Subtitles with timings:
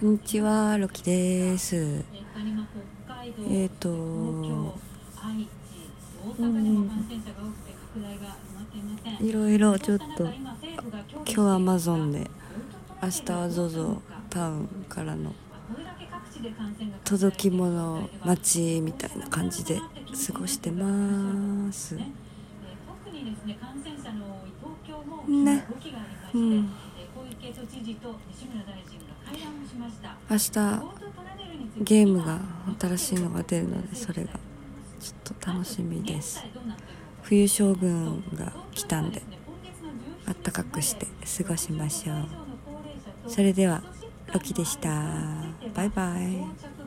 [0.00, 2.04] こんにちは、ロキです。
[3.50, 4.72] えっ、と、うん、
[9.18, 10.30] いろいろちょっと、
[11.26, 12.30] 今日アマゾンで、
[13.02, 14.00] 明日は ZOZO
[14.30, 15.34] タウンからの
[17.02, 21.96] 届き物待ちみたいな感じで過ごしてます。
[25.26, 25.66] ね。
[26.32, 26.70] うん。
[30.30, 30.52] 明日
[31.80, 32.40] ゲームが
[32.80, 34.30] 新しいのが出るのでそれが
[35.00, 36.44] ちょっと楽しみです。
[37.22, 39.22] 冬将軍が来たんで
[40.26, 41.06] あったかくして
[41.42, 43.30] 過ごしましょう。
[43.30, 43.82] それでは
[44.32, 44.90] ロキでした。
[45.74, 46.77] バイバイ。